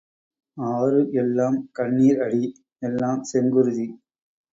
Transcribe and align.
ஆறு 0.57 1.01
எல்லாம் 1.13 1.57
கண்ணீர் 1.71 2.21
அடி 2.21 2.41
எல்லாம் 2.81 3.21
செங்குருதி. 3.31 3.87